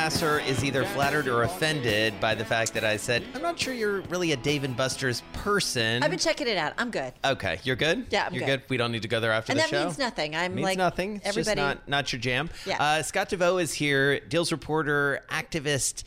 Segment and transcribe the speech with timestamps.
[0.00, 4.00] Is either flattered or offended by the fact that I said, I'm not sure you're
[4.02, 6.02] really a Dave and Buster's person.
[6.02, 6.72] I've been checking it out.
[6.78, 7.12] I'm good.
[7.22, 8.06] Okay, you're good.
[8.08, 8.62] Yeah, I'm you're good.
[8.70, 9.84] We don't need to go there after And the that show.
[9.84, 10.34] means nothing.
[10.34, 11.16] I'm means like nothing.
[11.16, 11.60] It's everybody.
[11.60, 12.48] just not not your jam.
[12.64, 12.82] Yeah.
[12.82, 14.20] Uh, Scott Deveau is here.
[14.20, 16.04] Deals reporter, activist.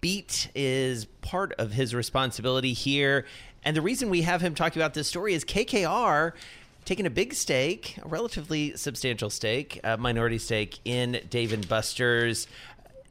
[0.00, 3.26] Beat is part of his responsibility here,
[3.64, 6.32] and the reason we have him talking about this story is KKR
[6.86, 12.46] taking a big stake, a relatively substantial stake, a minority stake in Dave and Buster's,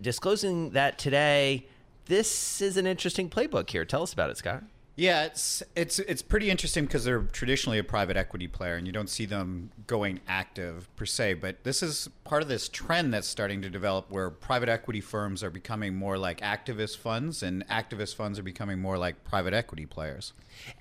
[0.02, 1.66] disclosing that today.
[2.06, 3.86] This is an interesting playbook here.
[3.86, 4.64] Tell us about it, Scott.
[4.98, 8.94] Yeah, it's it's it's pretty interesting because they're traditionally a private equity player, and you
[8.94, 11.34] don't see them going active per se.
[11.34, 15.44] But this is part of this trend that's starting to develop, where private equity firms
[15.44, 19.86] are becoming more like activist funds, and activist funds are becoming more like private equity
[19.86, 20.32] players.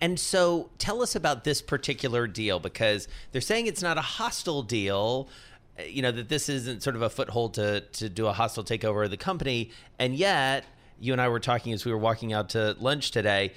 [0.01, 4.63] And so tell us about this particular deal because they're saying it's not a hostile
[4.63, 5.29] deal.
[5.79, 9.05] You know, that this isn't sort of a foothold to, to do a hostile takeover
[9.05, 9.71] of the company.
[9.99, 10.65] And yet,
[11.01, 13.53] you and I were talking as we were walking out to lunch today.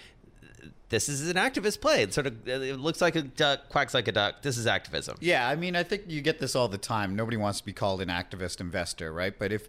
[0.90, 2.02] This is an activist play.
[2.02, 4.42] It sort of it looks like a duck, quacks like a duck.
[4.42, 5.18] This is activism.
[5.20, 7.16] Yeah, I mean, I think you get this all the time.
[7.16, 9.38] Nobody wants to be called an activist investor, right?
[9.38, 9.68] But if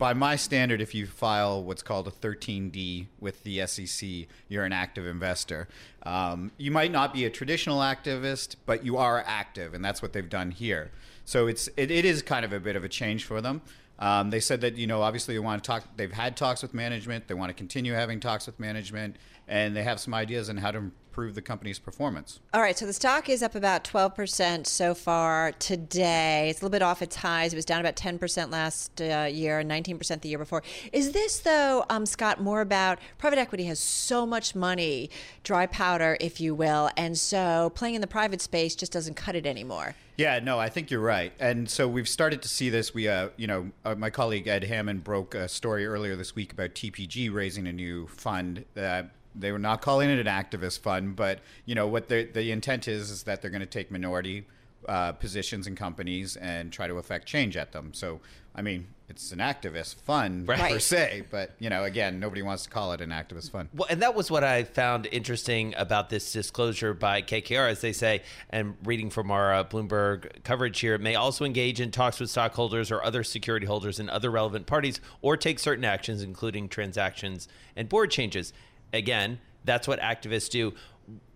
[0.00, 4.08] by my standard, if you file what's called a 13D with the SEC,
[4.48, 5.68] you're an active investor.
[6.04, 10.14] Um, you might not be a traditional activist, but you are active, and that's what
[10.14, 10.90] they've done here.
[11.30, 13.62] So it's it, it is kind of a bit of a change for them.
[14.00, 15.84] Um, they said that you know obviously they want to talk.
[15.94, 17.28] They've had talks with management.
[17.28, 19.14] They want to continue having talks with management,
[19.46, 22.38] and they have some ideas on how to improve the company's performance.
[22.54, 26.48] All right, so the stock is up about 12% so far today.
[26.48, 27.52] It's a little bit off its highs.
[27.52, 30.62] It was down about 10% last uh, year and 19% the year before.
[30.92, 35.10] Is this, though, um, Scott, more about private equity has so much money,
[35.42, 39.34] dry powder, if you will, and so playing in the private space just doesn't cut
[39.34, 39.96] it anymore?
[40.16, 41.32] Yeah, no, I think you're right.
[41.40, 42.92] And so we've started to see this.
[42.92, 46.52] We, uh, you know, uh, my colleague Ed Hammond broke a story earlier this week
[46.52, 48.66] about TPG raising a new fund.
[48.76, 49.04] Uh,
[49.34, 52.88] they were not calling it an activist fund, but you know what the the intent
[52.88, 54.46] is is that they're going to take minority
[54.88, 57.92] uh, positions in companies and try to affect change at them.
[57.92, 58.20] So,
[58.54, 62.70] I mean, it's an activist fund per se, but you know, again, nobody wants to
[62.70, 63.68] call it an activist fund.
[63.74, 67.92] Well, and that was what I found interesting about this disclosure by KKR, as they
[67.92, 72.20] say, and reading from our uh, Bloomberg coverage here, it may also engage in talks
[72.20, 76.68] with stockholders or other security holders and other relevant parties, or take certain actions, including
[76.68, 78.52] transactions and board changes.
[78.92, 80.74] Again, that's what activists do.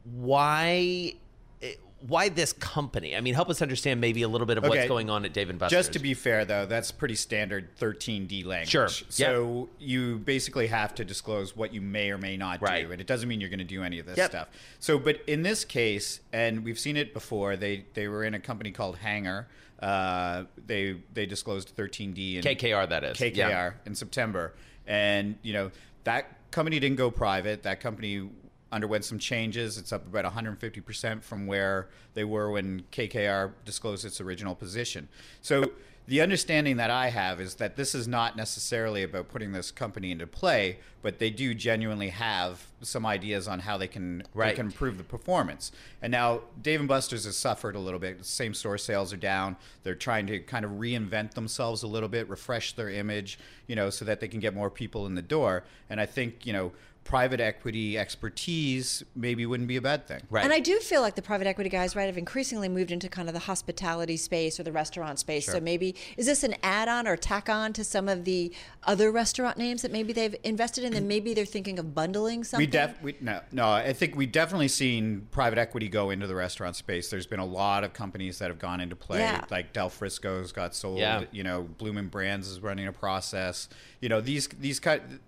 [0.04, 1.14] Why?
[2.06, 3.16] Why this company?
[3.16, 5.48] I mean, help us understand maybe a little bit of what's going on at Dave
[5.48, 5.78] and Buster's.
[5.78, 8.68] Just to be fair, though, that's pretty standard 13D language.
[8.68, 8.88] Sure.
[8.88, 12.84] So you basically have to disclose what you may or may not Right.
[12.84, 14.30] do, and it doesn't mean you're going to do any of this Yep.
[14.30, 14.48] stuff.
[14.80, 18.40] So, but in this case, and we've seen it before, they they were in a
[18.40, 19.48] company called Hanger.
[19.80, 23.16] Uh, they they disclosed 13D and KKR, that is.
[23.16, 23.70] KKR Yeah.
[23.86, 24.52] in September,
[24.86, 25.70] and you know
[26.04, 27.64] that company didn't go private.
[27.64, 28.30] That company
[28.70, 29.76] underwent some changes.
[29.76, 35.08] It's up about 150% from where they were when KKR disclosed its original position.
[35.42, 35.72] So
[36.06, 40.10] the understanding that I have is that this is not necessarily about putting this company
[40.10, 44.50] into play, but they do genuinely have some ideas on how they can Right.
[44.50, 45.72] they can improve the performance.
[46.02, 48.24] And now Dave and Buster's has suffered a little bit.
[48.24, 49.56] Same store sales are down.
[49.82, 53.88] They're trying to kind of reinvent themselves a little bit, refresh their image, you know,
[53.88, 55.64] so that they can get more people in the door.
[55.88, 56.72] And I think, you know,
[57.04, 60.22] private equity expertise maybe wouldn't be a bad thing.
[60.30, 60.42] Right.
[60.42, 63.28] And I do feel like the private equity guys, right, have increasingly moved into kind
[63.28, 65.46] of the hospitality space or the restaurant space.
[65.46, 68.52] So maybe is this an add-on or tack on to some of the
[68.84, 70.94] other restaurant names that maybe they've invested in?
[70.94, 72.66] Then maybe they're thinking of bundling something.
[72.66, 76.34] We def we, no no I think we've definitely seen private equity go into the
[76.34, 77.10] restaurant space.
[77.10, 79.18] There's been a lot of companies that have gone into play.
[79.18, 79.44] Yeah.
[79.50, 81.00] Like Del Frisco's got sold.
[81.00, 81.24] Yeah.
[81.30, 83.68] You know, Bloomin' Brands is running a process.
[84.00, 85.20] You know these these kind.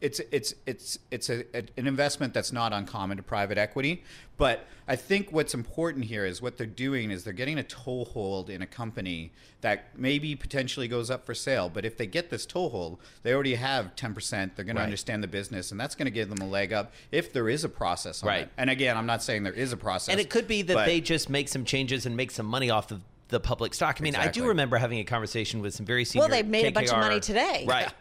[0.00, 4.02] It's it's it's it's a, an investment that's not uncommon to private equity,
[4.38, 8.48] but I think what's important here is what they're doing is they're getting a toehold
[8.48, 9.30] in a company
[9.60, 11.68] that maybe potentially goes up for sale.
[11.68, 14.56] But if they get this toehold, they already have ten percent.
[14.56, 14.82] They're going Right.
[14.82, 17.50] to understand the business, and that's going to give them a leg up if there
[17.50, 18.22] is a process.
[18.22, 18.42] On Right.
[18.44, 18.48] it.
[18.56, 20.08] And again, I'm not saying there is a process.
[20.12, 22.90] And it could be that they just make some changes and make some money off
[22.90, 23.96] of the public stock.
[24.00, 26.28] I mean, I do remember having a conversation with some very senior.
[26.28, 27.64] Well, they made a bunch of KKR money today.
[27.68, 27.92] right?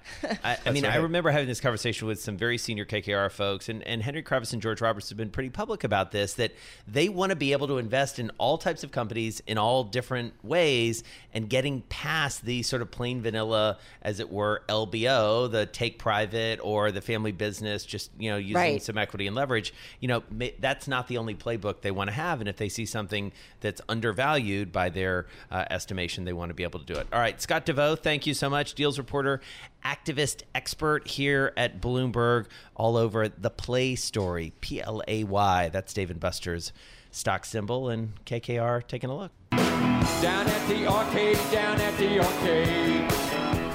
[0.43, 3.83] I, I mean, I remember having this conversation with some very senior KKR folks, and,
[3.83, 6.33] and Henry Kravis and George Roberts have been pretty public about this.
[6.33, 6.53] That
[6.87, 10.33] they want to be able to invest in all types of companies in all different
[10.43, 11.03] ways,
[11.33, 16.59] and getting past the sort of plain vanilla, as it were, LBO, the take private
[16.61, 18.81] or the family business, just you know using Right.
[18.81, 19.73] some equity and leverage.
[19.99, 20.23] You know,
[20.59, 23.81] that's not the only playbook they want to have, and if they see something that's
[23.87, 25.18] undervalued by their
[25.51, 27.07] uh, estimation, they want to be able to do it.
[27.11, 29.41] All right, Scott Deveau, thank you so much, deals reporter,
[29.85, 35.69] activist expert here at Bloomberg, all over the Play Story, P L A Y.
[35.69, 36.71] That's Dave and Buster's
[37.11, 39.31] stock symbol, and KKR taking a look.
[39.51, 43.09] Down at the arcade, down at the arcade.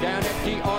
[0.00, 0.73] Down at the arcade.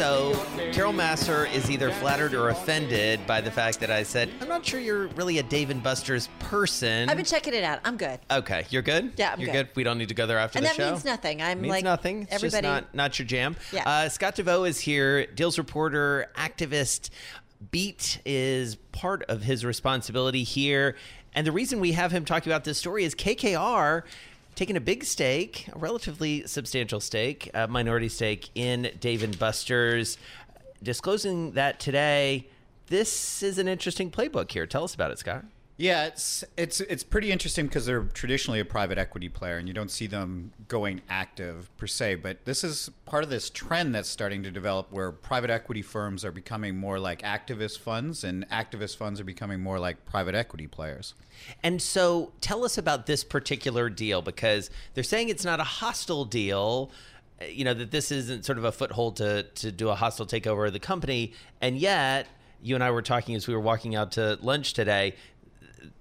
[0.00, 0.74] All right, down so at the arcade.
[0.74, 4.64] Carol Massar is either flattered or offended by the fact that I said, I'm not
[4.64, 7.08] sure you're really a Dave and Buster's person.
[7.08, 7.80] I've been checking it out.
[7.84, 8.20] I'm good.
[8.30, 9.12] Okay, you're good.
[9.16, 9.68] Yeah, I'm you're good.
[9.74, 10.90] We don't need to go there after And the that show.
[10.90, 11.42] means nothing.
[11.42, 12.22] I'm means like nothing.
[12.22, 12.66] It's everybody.
[12.66, 13.56] just not not your jam.
[13.72, 13.88] Yeah.
[13.88, 15.26] Uh, Scott Deveau is here.
[15.26, 17.10] Deals reporter, activist.
[17.70, 20.96] Beat is part of his responsibility here,
[21.34, 24.02] and the reason we have him talking about this story is KKR
[24.54, 30.18] taking a big stake, a relatively substantial stake, a minority stake in Dave and Buster's,
[30.82, 32.48] disclosing that today.
[32.86, 34.66] This is an interesting playbook here.
[34.66, 35.44] Tell us about it, Scott.
[35.80, 39.72] Yeah, it's it's it's pretty interesting because they're traditionally a private equity player, and you
[39.72, 42.16] don't see them going active per se.
[42.16, 46.22] But this is part of this trend that's starting to develop, where private equity firms
[46.22, 50.66] are becoming more like activist funds, and activist funds are becoming more like private equity
[50.66, 51.14] players.
[51.62, 56.26] And so tell us about this particular deal because they're saying it's not a hostile
[56.26, 56.90] deal.
[57.40, 60.26] uh, You know, that this isn't sort of a foothold to, to do a hostile
[60.26, 61.32] takeover of the company.
[61.62, 62.26] And yet,
[62.62, 65.14] you and I were talking as we were walking out to lunch today.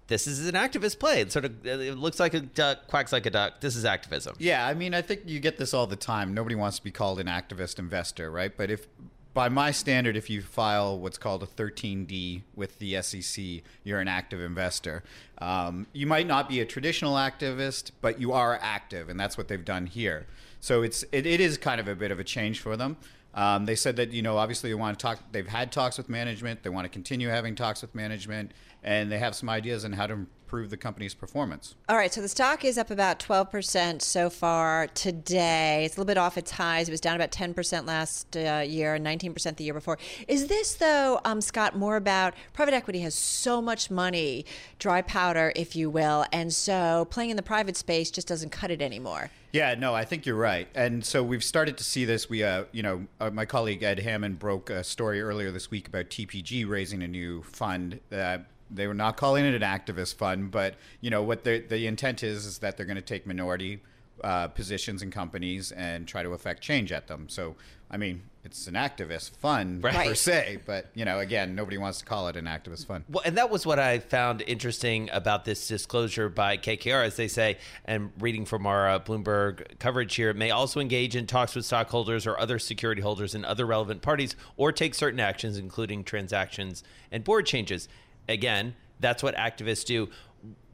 [0.07, 1.21] This is an activist play.
[1.21, 3.61] It sort of it looks like a duck, quacks like a duck.
[3.61, 4.35] This is activism.
[4.39, 6.33] Yeah, I mean, I think you get this all the time.
[6.33, 8.55] Nobody wants to be called an activist investor, right?
[8.55, 8.87] But if
[9.33, 14.07] by my standard, if you file what's called a 13D with the SEC, you're an
[14.07, 15.03] active investor.
[15.37, 19.47] Um, you might not be a traditional activist, but you are active, and that's what
[19.47, 20.25] they've done here.
[20.59, 22.97] So it's it, it is kind of a bit of a change for them.
[23.35, 25.19] Um, they said that you know obviously they want to talk.
[25.31, 26.63] They've had talks with management.
[26.63, 28.51] They want to continue having talks with management,
[28.83, 30.13] and they have some ideas on how to
[30.49, 31.75] improve the company's performance.
[31.87, 35.83] All right, so the stock is up about 12% so far today.
[35.85, 36.89] It's a little bit off its highs.
[36.89, 39.99] It was down about 10% last uh, year and 19% the year before.
[40.27, 44.43] Is this, though, um, Scott, more about private equity has so much money,
[44.79, 48.71] dry powder, if you will, and so playing in the private space just doesn't cut
[48.71, 49.29] it anymore?
[49.51, 50.67] Yeah, no, I think you're right.
[50.73, 52.27] And so we've started to see this.
[52.27, 55.87] We, uh, you know, uh, my colleague Ed Hammond broke a story earlier this week
[55.87, 57.99] about TPG raising a new fund.
[58.11, 58.39] Uh,
[58.69, 62.23] they were not calling it an activist fund, but you know what the the intent
[62.23, 63.81] is is that they're going to take minority
[64.23, 67.27] uh, positions in companies and try to affect change at them.
[67.29, 67.55] So,
[67.89, 72.05] I mean, it's an activist fund per se, but you know, again, nobody wants to
[72.05, 73.03] call it an activist fund.
[73.09, 77.27] Well, and that was what I found interesting about this disclosure by KKR, as they
[77.27, 81.65] say, and reading from our uh, Bloomberg coverage here, may also engage in talks with
[81.65, 86.83] stockholders or other security holders and other relevant parties, or take certain actions, including transactions
[87.11, 87.87] and board changes.
[88.29, 90.09] Again, that's what activists do.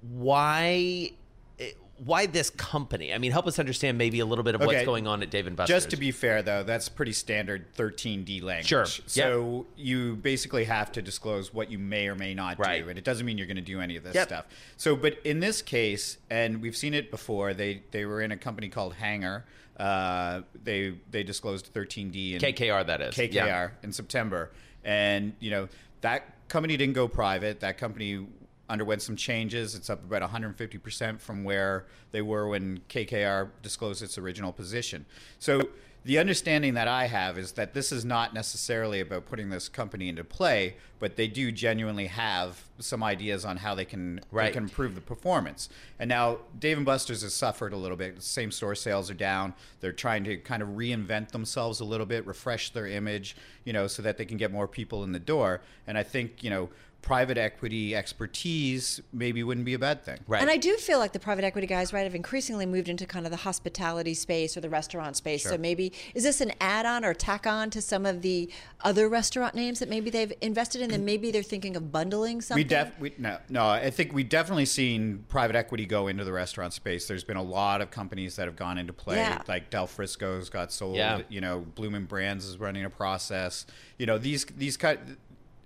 [0.01, 1.11] Why?
[1.59, 1.71] eh,
[2.03, 3.13] Why this company?
[3.13, 5.47] I mean, help us understand maybe a little bit of what's going on at Dave
[5.47, 5.75] and Buster's.
[5.75, 8.67] Just to be fair, though, that's pretty standard 13D language.
[8.67, 8.85] Sure.
[8.85, 12.83] So you basically have to disclose what you may or may not Right.
[12.83, 14.27] do, and it doesn't mean you're going to do any of this Yep.
[14.27, 14.45] stuff.
[14.77, 18.37] So, but in this case, and we've seen it before, they they were in a
[18.37, 19.45] company called Hanger.
[19.77, 23.15] Uh, they they disclosed 13D and KKR, that is.
[23.15, 23.69] KKR Yeah.
[23.83, 24.51] in September,
[24.83, 25.67] and you know
[26.01, 27.59] that company didn't go private.
[27.59, 28.27] That company
[28.69, 29.75] underwent some changes.
[29.75, 35.05] It's up about 150 percent from where they were when KKR disclosed its original position.
[35.39, 35.69] So
[36.03, 40.07] the understanding that I have is that this is not necessarily about putting this company
[40.07, 44.45] into play, but they do genuinely have some ideas on how they can Right.
[44.45, 45.67] they can improve the performance.
[45.97, 48.21] And now Dave and Buster's has suffered a little bit.
[48.21, 49.55] Same store sales are down.
[49.79, 53.87] They're trying to kind of reinvent themselves a little bit, refresh their image, you know,
[53.87, 55.61] so that they can get more people in the door.
[55.87, 56.69] And I think, you know,
[57.05, 60.19] private equity expertise maybe wouldn't be a bad thing.
[60.27, 60.41] Right.
[60.41, 63.27] And I do feel like the private equity guys, right, have increasingly moved into kind
[63.27, 65.43] of the hospitality space or the restaurant space.
[65.43, 68.49] So maybe is this an add-on or tack on to some of the
[68.83, 70.89] other restaurant names that maybe they've invested in?
[70.89, 71.05] Then mm-hmm.
[71.05, 72.65] maybe they're thinking of bundling something.
[72.65, 73.67] We def we, no no.
[73.67, 77.07] I think we've definitely seen private equity go into the restaurant space.
[77.07, 79.17] There's been a lot of companies that have gone into play.
[79.17, 79.43] Yeah.
[79.47, 80.95] Like Del Frisco's got sold.
[80.95, 81.21] Yeah.
[81.29, 83.67] You know, Bloomin' Brands is running a process.
[83.99, 84.99] You know, these these cut.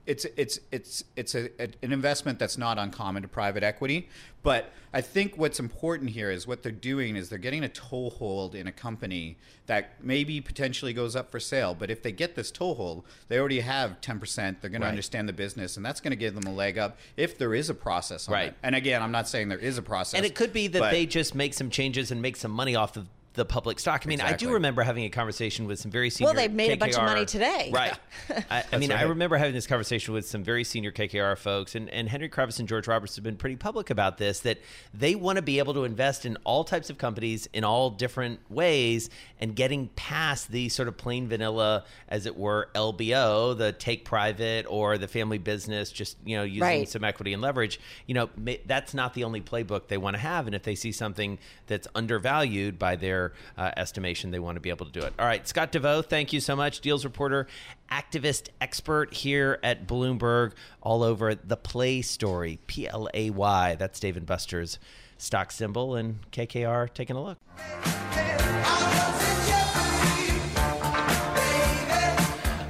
[0.10, 4.10] It's it's it's it's a, a, an investment that's not uncommon to private equity.
[4.42, 8.56] But I think what's important here is what they're doing is they're getting a toehold
[8.56, 9.38] in a company
[9.68, 11.76] that maybe potentially goes up for sale.
[11.76, 14.62] But if they get this toehold, they already have ten percent.
[14.62, 14.88] They're going Right.
[14.88, 17.54] to understand the business, and that's going to give them a leg up if there
[17.54, 18.28] is a process.
[18.28, 18.48] On Right.
[18.48, 18.56] it.
[18.64, 21.06] And again, I'm not saying there is a process, And it could be that they
[21.06, 23.08] just make some changes and make some money off of
[23.40, 24.04] the public stock.
[24.06, 26.28] I mean, I do remember having a conversation with some very senior.
[26.28, 27.72] Well, they've made a bunch of KKR money today.
[27.74, 27.98] Right.
[28.52, 31.90] I, I mean, I remember having this conversation with some very senior KKR folks, and,
[31.90, 34.60] and Henry Kravis and George Roberts have been pretty public about this that
[34.94, 38.40] they want to be able to invest in all types of companies in all different
[38.50, 44.04] ways and getting past the sort of plain vanilla, as it were, LBO, the take
[44.04, 46.90] private or the family business, just, you know, using Right.
[46.90, 47.80] some equity and leverage.
[48.06, 50.46] You know, ma- that's not the only playbook they want to have.
[50.46, 54.70] And if they see something that's undervalued by their uh, estimation, they want to be
[54.70, 55.14] able to do it.
[55.20, 56.82] All right, Scott Deveau, thank you so much.
[56.82, 57.48] Deals reporter,
[57.92, 63.76] activist expert here at Bloomberg, all over the Play Story, P L A Y.
[63.76, 64.80] That's Dave and Buster's
[65.18, 67.38] stock symbol, and KKR taking a look.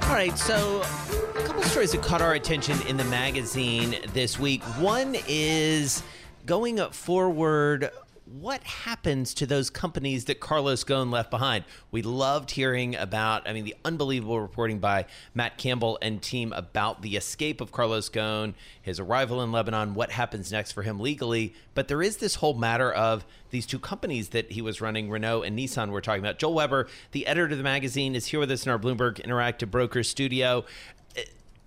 [0.02, 4.62] All right, so a couple stories that caught our attention in the magazine this week.
[4.80, 6.02] One is
[6.46, 7.90] going forward.
[8.38, 11.64] What happens to those companies that Carlos Ghosn left behind?
[11.90, 17.02] We loved hearing about, I mean, the unbelievable reporting by Matt Campbell and team about
[17.02, 21.54] the escape of Carlos Ghosn, his arrival in Lebanon, what happens next for him legally.
[21.74, 25.42] But there is this whole matter of these two companies that he was running, Renault
[25.42, 26.38] and Nissan, we're talking about.
[26.38, 29.72] Joel Weber, the editor of the magazine, is here with us in our Bloomberg Interactive
[29.72, 30.64] Brokers studio.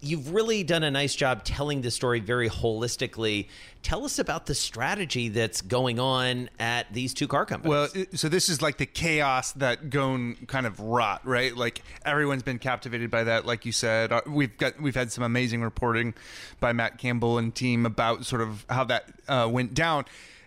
[0.04, 3.48] You've really done a nice job telling the story very holistically.
[3.84, 7.70] Tell us about the strategy that's going on at these two car companies.
[7.70, 11.56] Well, so this is like the chaos that Ghosn kind of wrought, right?
[11.56, 14.12] Like everyone's been captivated by that, like you said.
[14.12, 16.14] Uh, We've got we've had some amazing reporting
[16.60, 20.06] by Matt Campbell and team about sort of how that uh, went down.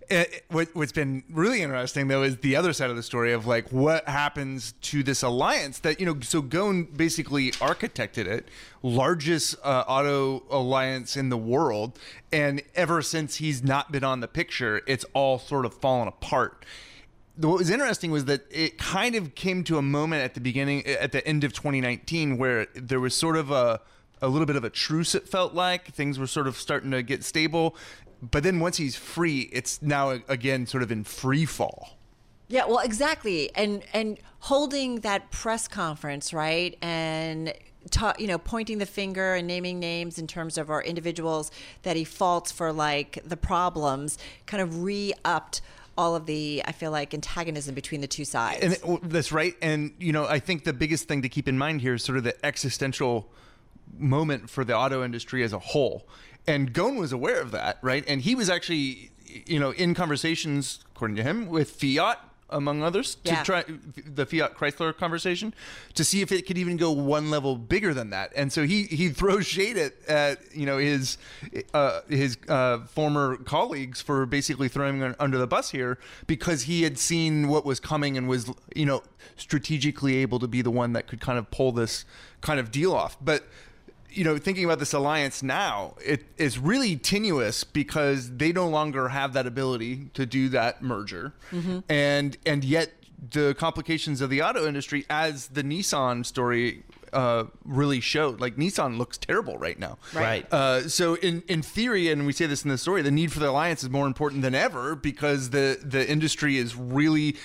[0.08, 3.46] Uh, what, what's been really interesting though is the other side of the story of
[3.46, 8.48] like what happens to this alliance that you know so Ghosn basically architected it
[8.82, 11.98] largest uh, auto alliance in the world
[12.32, 16.64] and ever since he's not been on the picture it's all sort of fallen apart.
[17.36, 20.86] What was interesting was that it kind of came to a moment at the beginning
[20.86, 23.80] at the end of 2019 where there was sort of a
[24.22, 25.88] a little bit of a truce it felt like.
[25.88, 27.76] Things were sort of starting to get stable
[28.30, 31.90] but then once he's free it's now again sort of in free fall.
[32.48, 37.52] Yeah, well, exactly, and and holding that press conference, right, and
[37.90, 41.50] ta- you know, pointing the finger and naming names in terms of our individuals
[41.82, 44.16] that he faults for like the problems,
[44.46, 45.60] kind of re-upped
[45.98, 48.62] all of the, I feel like, antagonism between the two sides.
[48.62, 49.54] and it- that's right.
[49.60, 52.18] And you know i think the biggest thing to keep in mind here is sort
[52.18, 53.28] of the existential
[53.98, 56.06] moment for the auto industry as a whole
[56.46, 59.10] and Ghosn was aware of that right and he was actually
[59.46, 62.18] you know in conversations according to him with fiat
[62.50, 65.52] among others to try the Fiat Chrysler conversation
[65.94, 68.32] to see if it could even go one level bigger than that.
[68.36, 71.18] And so he he throws shade at, at you know his
[71.74, 76.82] uh, his uh, former colleagues for basically throwing him under the bus here because he
[76.82, 79.02] had seen what was coming and was you know
[79.36, 82.04] strategically able to be the one that could kind of pull this
[82.40, 83.16] kind of deal off.
[83.20, 83.44] But
[84.16, 89.08] you know, thinking about this alliance now, it is really tenuous because they no longer
[89.08, 91.34] have that ability to do that merger,
[91.88, 92.92] and and yet
[93.30, 96.82] the complications of the auto industry, as the Nissan story
[97.12, 99.98] uh, really showed, like Nissan looks terrible right now.
[100.12, 100.46] Right.
[100.52, 103.40] Uh, so in in theory, and we say this in the story, the need for
[103.40, 107.36] the alliance is more important than ever because the the industry is really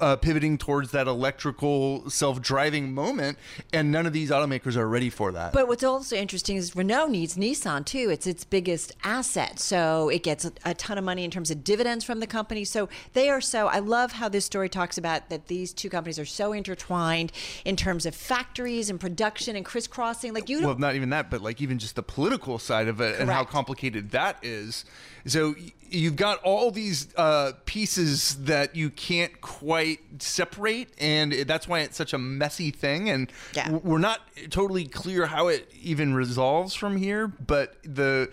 [0.00, 3.38] uh, pivoting towards that electrical self-driving moment,
[3.72, 5.52] and none of these automakers are ready for that.
[5.52, 8.10] But what's also interesting is Renault needs Nissan too.
[8.10, 9.58] It's its biggest asset.
[9.58, 12.64] So it gets a, ton of money in terms of dividends from the company.
[12.64, 16.18] So they are so, I love how this story talks about that these two companies
[16.18, 17.32] are so intertwined
[17.64, 20.32] in terms of factories and production and crisscrossing.
[20.34, 23.18] Like you well, not even that, but like even just the political side of it
[23.18, 24.84] and how complicated that is.
[25.26, 25.54] So
[25.90, 31.96] you've got all these uh, pieces that you can't quite separate, and that's why it's
[31.96, 33.08] such a messy thing.
[33.08, 33.70] And Yeah.
[33.70, 37.28] we're not totally clear how it even resolves from here.
[37.28, 38.30] But the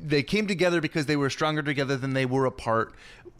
[0.00, 2.94] they came together because they were stronger together than they were apart.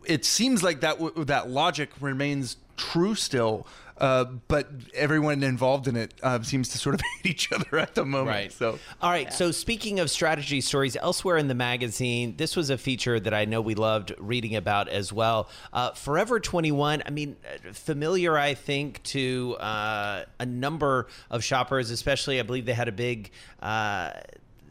[0.04, 3.66] It seems like that that logic remains true still.
[3.98, 7.94] Uh, but everyone involved in it uh, seems to sort of hate each other at
[7.94, 8.28] the moment.
[8.28, 8.52] Right.
[8.52, 9.32] So all right.
[9.32, 13.44] So speaking of strategy stories, elsewhere in the magazine, this was a feature that I
[13.44, 15.48] know we loved reading about as well.
[15.72, 17.02] Uh, Forever 21.
[17.06, 22.40] I mean, uh, familiar, I think, to uh, a number of shoppers, especially.
[22.40, 23.30] I believe they had a big.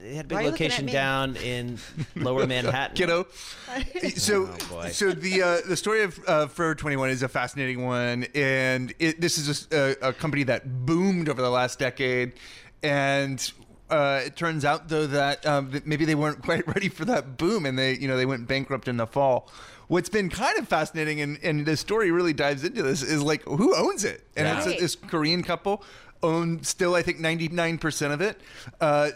[0.04, 1.80] They had a big Why are you looking at location down in
[2.16, 2.94] Lower Manhattan.
[2.98, 3.26] kiddo.
[4.18, 8.26] so, Oh, so the uh, the story of uh, Forever 21 is a fascinating one,
[8.36, 12.34] and it, this is a, a company that boomed over the last decade,
[12.82, 13.52] and.
[13.90, 17.38] Uh, it turns out though that um, that maybe they weren't quite ready for that
[17.38, 19.52] boom, and they you know they went bankrupt in the fall.
[19.88, 23.44] What's been kind of fascinating, and, and the story really dives into this, is like
[23.44, 24.58] who owns it, and Yeah.
[24.58, 24.80] it's Right.
[24.80, 25.84] this Korean couple
[26.24, 28.42] own still I think 99 percent of it.
[28.82, 29.12] Uh,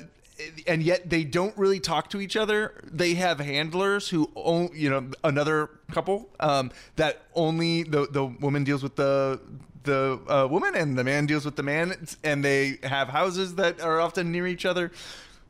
[0.68, 2.74] and yet they don't really talk to each other.
[2.84, 8.64] They have handlers who own, you know, another couple um, that only the the woman
[8.64, 9.40] deals with the
[9.84, 13.80] the uh, woman and the man deals with the man, and they have houses that
[13.82, 14.92] are often near each other.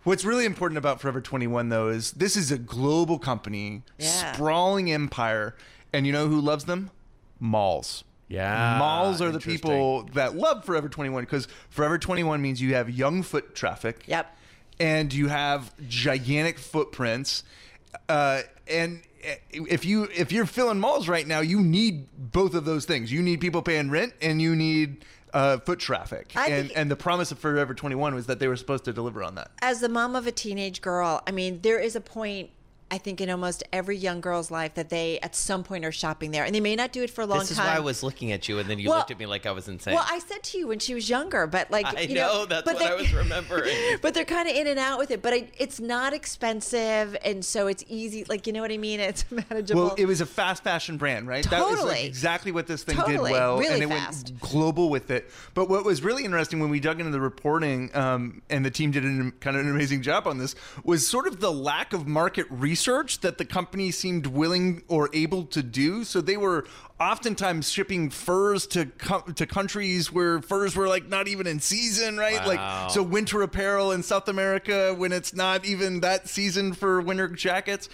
[0.04, 4.34] What's really important about Forever 21 though is this is a global company, Yeah.
[4.34, 5.56] sprawling empire,
[5.92, 6.92] and you know who loves them?
[7.40, 8.04] Malls.
[8.30, 12.90] Yeah, Malls are the people that love Forever 21 because Forever 21 means you have
[12.90, 14.34] young foot traffic Yep.
[14.80, 17.44] And you have gigantic footprints.
[18.10, 19.02] Uh, and
[19.52, 23.12] if you if you're filling malls right now, you need both of those things.
[23.12, 26.34] You need people paying rent, and you need uh, foot traffic.
[26.36, 28.94] I and think- and the promise of Forever 21 was that they were supposed to
[28.94, 29.52] deliver on that.
[29.62, 32.50] As the mom of a teenage girl, I mean, there is a point.
[32.90, 36.32] I think in almost every young girl's life that they at some point are shopping
[36.32, 37.44] there, and they may not do it for a long time.
[37.44, 37.68] This is time.
[37.68, 39.52] why I was looking at you, and then you Well- looked at me like I
[39.52, 39.94] was insane.
[39.96, 42.64] Well, I said to you when she was younger, but like I you know, that's
[42.64, 43.76] but what I they- was remembering.
[44.02, 45.22] but they're kind of in and out with it.
[45.22, 48.24] But I, it's not expensive, and so it's easy.
[48.24, 49.02] Like you know what I mean?
[49.02, 49.88] It's manageable.
[49.88, 51.44] Well, it was a fast fashion brand, right?
[51.50, 52.06] That was like Totally.
[52.06, 53.32] exactly what this thing Totally.
[53.32, 54.30] did well, Really and it fast.
[54.30, 55.30] went global with it.
[55.54, 58.92] But what was really interesting when we dug into the reporting, um, and the team
[58.92, 62.08] did an, kind of an amazing job on this, was sort of the lack of
[62.08, 62.77] market research
[63.22, 66.04] that the company seemed willing or able to do.
[66.04, 66.66] So they were
[67.00, 68.86] oftentimes shipping furs to
[69.36, 72.40] to countries where furs were like not even in season, right?
[72.40, 72.48] Wow.
[72.48, 77.28] Like so winter apparel in South America when it's not even that season for winter
[77.28, 77.90] jackets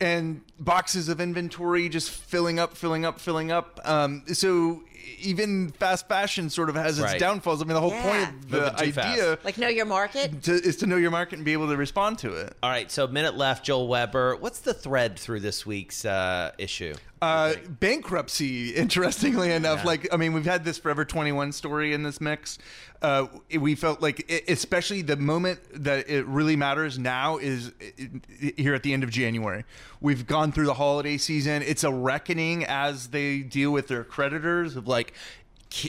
[0.00, 3.80] and boxes of inventory just filling up, filling up, filling up.
[3.84, 4.82] Um, so
[5.20, 7.20] even fast fashion sort of has its Right.
[7.20, 7.60] downfalls.
[7.60, 8.02] I mean, the whole Yeah.
[8.02, 9.08] point of the Moving too fast.
[9.08, 10.42] idea like know your market.
[10.44, 12.54] to, is to know your market and be able to respond to it.
[12.62, 13.64] All right, so minute left.
[13.64, 16.94] Joel Weber, what's the thread through this week's uh, issue?
[17.22, 22.20] Uh, bankruptcy, interestingly enough, like I mean, we've had this Forever 21 story in this
[22.20, 22.58] mix.
[23.02, 23.26] Uh,
[23.58, 28.74] we felt like, it, especially the moment that it really matters now is i- here
[28.74, 29.64] at the end of January.
[30.02, 31.62] We've gone through the holiday season.
[31.62, 35.14] It's a reckoning as they deal with their creditors of like.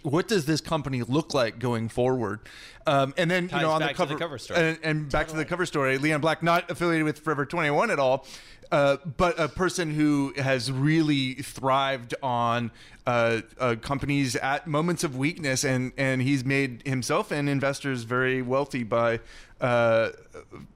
[0.03, 2.41] What does this company look like going forward?
[2.85, 4.59] Um, and then Ties you know on the to the cover, cover story.
[4.59, 5.97] and, and back to the cover story.
[5.97, 8.27] Leon Black, not affiliated with Forever 21 at all,
[8.71, 12.69] uh, but a person who has really thrived on
[13.07, 18.43] uh, uh, companies at moments of weakness, and and he's made himself and investors very
[18.43, 19.19] wealthy by,
[19.61, 20.09] uh,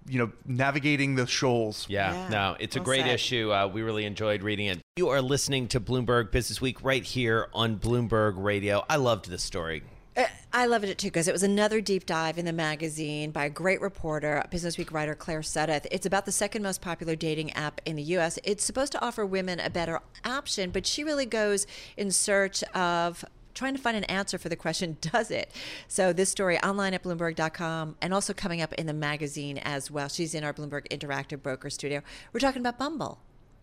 [0.08, 1.86] you know, navigating the shoals.
[1.88, 2.30] Yeah, Yeah.
[2.30, 3.14] no, it's a great said.
[3.14, 3.54] issue.
[3.54, 4.80] Uh, we really enjoyed reading it.
[4.98, 8.86] You are listening to Bloomberg Business Week right here on Bloomberg Radio.
[8.90, 9.84] I loved this story.
[10.16, 13.44] Uh, I loved it too because it was another deep dive in the magazine by
[13.44, 15.86] a great reporter, Business Week writer Claire Suddath.
[15.92, 18.40] It's about the second most popular dating app in the U.S.
[18.46, 23.26] It's supposed to offer women a better option, but she really goes in search of
[23.54, 25.52] trying to find an answer for the question, does it?
[25.90, 30.08] So this story online at Bloomberg.com and also coming up in the magazine as well.
[30.08, 32.02] She's in our Bloomberg Interactive Broker Studio.
[32.32, 33.20] We're talking about Bumble.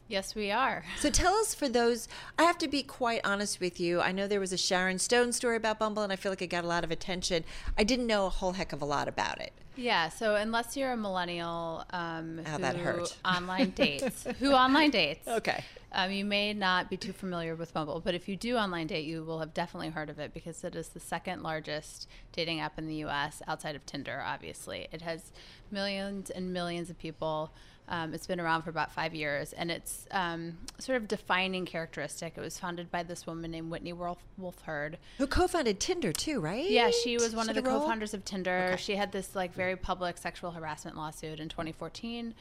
[0.08, 0.84] Yes, we are.
[0.98, 2.06] So tell us for those,
[2.38, 4.00] I have to be quite honest with you.
[4.00, 6.46] I know there was a Sharon Stone story about Bumble, and I feel like it
[6.48, 7.44] got a lot of attention.
[7.78, 9.52] I didn't know a whole heck of a lot about it.
[9.74, 13.16] Yeah, so unless you're a millennial um, who that hurt.
[13.24, 15.64] online dates, who online dates, Okay.
[15.92, 19.06] um, you may not be too familiar with Bumble, but if you do online date,
[19.06, 22.78] you will have definitely heard of it because it is the second largest dating app
[22.78, 23.40] in the U.S.
[23.48, 24.22] outside of Tinder.
[24.24, 25.32] Obviously, it has
[25.70, 27.50] millions and millions of people.
[27.92, 32.32] Um, it's been around for about five years, and it's um, sort of defining characteristic.
[32.38, 36.68] It was founded by this woman named Whitney Wolfe, Wolfhard, Who co-founded Tinder too, right?
[36.70, 37.80] yeah, she was one She of the a role?
[37.82, 38.76] co-founders of Tinder.
[38.78, 42.32] She had this like very public sexual harassment lawsuit in 2014.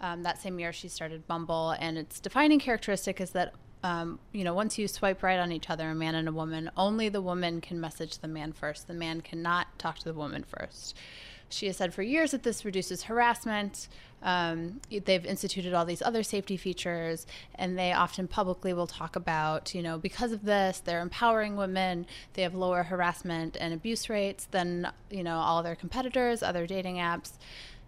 [0.00, 4.44] Um, that same year, she started Bumble, and its defining characteristic is that um, you
[4.44, 7.20] know once you swipe right on each other, a man and a woman, only the
[7.20, 8.86] woman can message the man first.
[8.86, 10.96] The man cannot talk to the woman first.
[11.50, 13.88] She has said for years that this reduces harassment.
[14.22, 19.74] Um, they've instituted all these other safety features, and they often publicly will talk about,
[19.74, 22.06] you know, because of this, they're empowering women.
[22.34, 26.96] They have lower harassment and abuse rates than, you know, all their competitors, other dating
[26.96, 27.32] apps.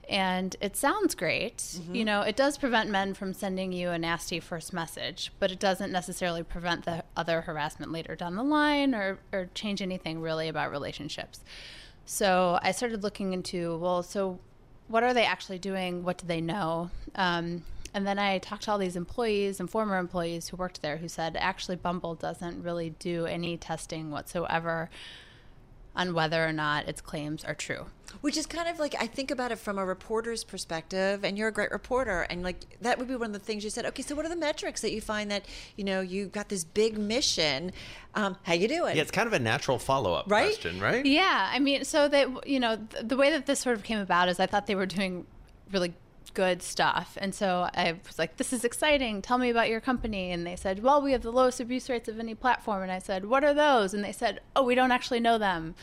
[0.09, 1.79] And it sounds great.
[1.95, 5.61] You know, it does prevent men from sending you a nasty first message, but it
[5.61, 10.49] doesn't necessarily prevent the other harassment later down the line or, or change anything really
[10.49, 11.41] about relationships.
[12.05, 14.39] So I started looking into, well, so
[14.89, 16.05] what are they actually doing?
[16.05, 16.91] What do they know?
[17.15, 17.63] Um,
[17.95, 21.09] and then I talked to all these employees and former employees who worked there who
[21.09, 24.89] said actually Bumble doesn't really do any testing whatsoever
[25.95, 27.87] on whether or not its claims are true.
[28.21, 31.49] Which is kind of like I think about it from a reporter's perspective, and you're
[31.49, 33.85] a great reporter, and like that would be one of the things you said.
[33.87, 35.45] Okay, so what are the metrics that you find that
[35.77, 37.73] you know you got this big mission?
[38.15, 38.95] Um, how you doing?
[38.97, 40.49] Yeah, it's kind of a natural follow up Right?
[40.53, 41.05] question, right?
[41.05, 43.99] Yeah, I mean, so that you know, th- the way that this sort of came
[43.99, 45.27] about is I thought they were doing
[45.73, 45.95] really
[46.35, 49.21] good stuff, and so I was like, "This is exciting.
[49.23, 52.09] Tell me about your company." And they said, "Well, we have the lowest abuse rates
[52.09, 54.93] of any platform." And I said, "What are those?" And they said, "Oh, we don't
[54.93, 55.75] actually know them."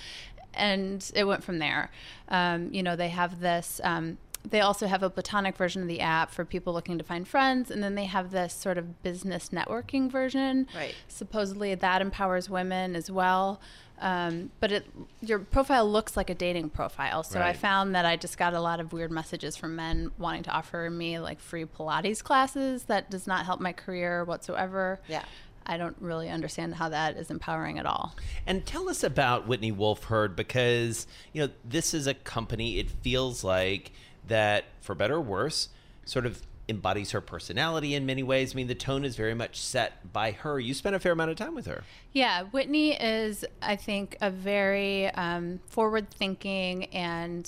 [0.60, 1.90] And it went from there.
[2.28, 3.82] Um, you know, they have this.
[3.84, 4.18] Um,
[4.48, 7.70] they also have a platonic version of the app for people looking to find friends,
[7.70, 10.68] and then they have this sort of business networking version.
[10.74, 10.96] Right.
[11.08, 13.60] Supposedly that empowers women as well.
[14.02, 14.86] Um, but it
[15.22, 17.22] your profile looks like a dating profile.
[17.22, 20.44] So I found that I just got a lot of weird messages from men wanting
[20.44, 22.84] to offer me like free Pilates classes.
[22.84, 25.02] That does not help my career whatsoever.
[25.10, 25.26] Yeah.
[25.70, 28.16] I don't really understand how that is empowering at all.
[28.48, 32.90] And tell us about Whitney Wolfe Herd because, you know, this is a company, it
[32.90, 33.92] feels like
[34.28, 35.70] that, for better or worse,
[36.06, 38.54] sort of embodies her personality in many ways.
[38.54, 40.60] I mean, the tone is very much set by her.
[40.60, 41.84] You spent a fair amount of time with her.
[42.14, 47.48] Yeah, Whitney is, I think, a very um, forward thinking and,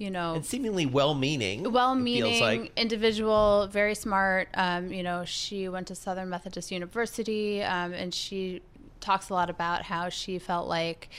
[0.00, 1.70] you know, And seemingly well meaning.
[1.70, 2.72] well-meaning like.
[2.74, 4.48] individual, very smart.
[4.54, 8.62] Um, you know, she went to Southern Methodist University, um, and she
[9.00, 11.10] talks a lot about how she felt like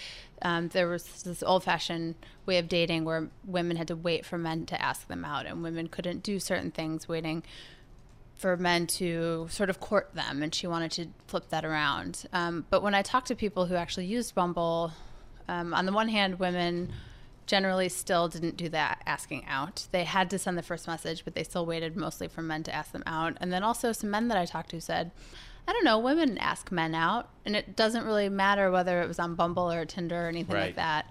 [0.42, 2.16] um, there was this old-fashioned
[2.48, 5.62] way of dating where women had to wait for men to ask them out, and
[5.62, 7.44] women couldn't do certain things waiting
[8.34, 12.26] for men to sort of court them, and she wanted to flip that around.
[12.34, 14.94] Um, but when I talked to people who actually used Bumble,
[15.48, 16.92] um, on the one hand, women
[17.46, 19.88] generally still didn't do that asking out.
[19.92, 22.74] They had to send the first message, but they still waited mostly for men to
[22.74, 23.38] ask them out.
[23.42, 25.12] And then also, some men that I talked to said,
[25.68, 29.20] I don't know, women ask men out, and it doesn't really matter whether it was
[29.20, 30.66] on Bumble or Tinder or anything Right.
[30.68, 31.06] like that.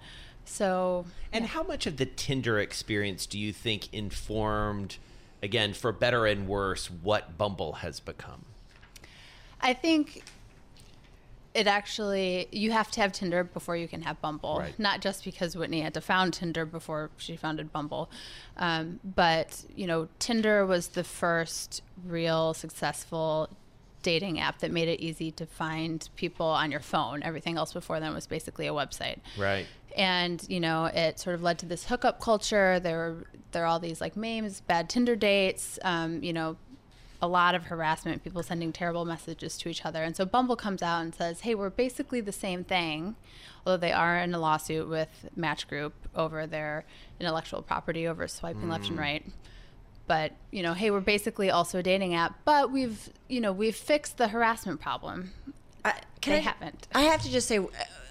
[0.45, 4.97] So, And how much of the Tinder experience do you think informed,
[5.41, 8.45] again, for better and worse, what Bumble has become?
[9.61, 10.23] I think
[11.53, 14.59] it actually you have to have Tinder before you can have Bumble.
[14.59, 14.77] Right.
[14.79, 18.09] Not just because Whitney had to found Tinder before she founded Bumble,
[18.57, 23.49] um, but you know Tinder was the first real successful
[24.03, 27.21] dating app that made it easy to find people on your phone.
[27.21, 29.67] Everything else before then was basically a website Right.
[29.95, 33.67] and you know it sort of led to this hookup culture there were there are
[33.67, 36.55] all these like memes bad tinder dates um, you know
[37.21, 40.81] a lot of harassment people sending terrible messages to each other and so bumble comes
[40.81, 43.15] out and says hey we're basically the same thing
[43.65, 46.83] although they are in a lawsuit with match group over their
[47.19, 49.25] intellectual property over swiping left and right
[50.07, 53.75] but you know hey we're basically also a dating app but we've you know we've
[53.75, 55.31] fixed the harassment problem
[55.83, 56.87] I, can They I, haven't.
[56.93, 57.69] I have to just say, uh,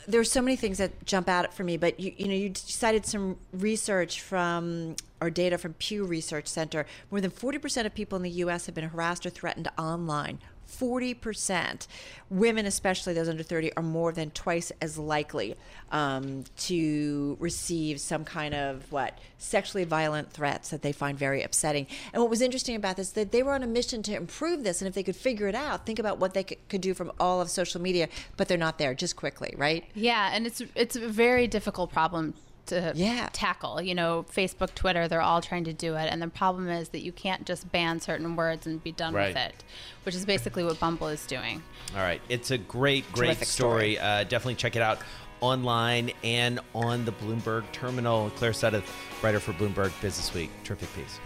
[0.09, 1.77] there's so many things that jump out for me.
[1.77, 6.87] But you, you know, you cited some research from or data from Pew Research Center.
[7.11, 8.67] More than 40% of people in the U.S.
[8.67, 10.39] have been harassed or threatened online.
[10.71, 11.87] 40%.
[12.31, 15.57] Women, especially those under 30, are more than twice as likely
[15.91, 21.87] um, to receive some kind of what sexually violent threats that they find very upsetting.
[22.13, 24.81] And what was interesting about this that they were on a mission to improve this,
[24.81, 27.41] and if they could figure it out, think about what they could do from all
[27.41, 28.09] of social media.
[28.37, 28.95] But they're not there.
[28.95, 29.85] Just quickly, right?
[29.95, 32.35] Yeah, and it's it's a very difficult problem
[32.71, 33.29] to Yeah.
[33.33, 33.81] tackle.
[33.81, 37.03] You know, Facebook, Twitter, they're all trying to do it, and the problem is that
[37.03, 39.29] you can't just ban certain words and be done Right.
[39.29, 39.65] with it,
[40.05, 41.63] which is basically what Bumble is doing.
[41.95, 42.21] All right.
[42.29, 43.95] It's a great, great Terrific story.
[43.95, 43.99] story.
[43.99, 44.99] Uh, definitely check it out
[45.41, 48.31] online and on the Bloomberg terminal.
[48.37, 48.85] Claire Suddath,
[49.23, 50.51] writer for Bloomberg Business Week.
[50.65, 51.19] Terrific piece.